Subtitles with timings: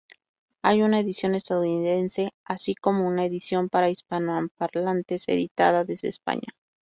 [0.63, 6.55] Hay una edición estadounidense así como una edición para hispanoparlantes editada desde España.